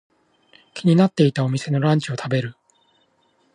[0.73, 2.55] 気になっていたお店のランチを食べる。